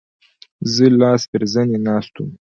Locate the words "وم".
2.17-2.29